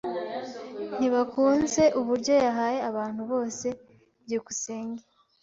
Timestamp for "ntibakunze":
0.97-1.83